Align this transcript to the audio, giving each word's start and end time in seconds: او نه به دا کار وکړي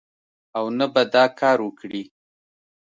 او 0.57 0.65
نه 0.77 0.85
به 0.93 1.03
دا 1.13 1.25
کار 1.39 1.57
وکړي 1.63 2.03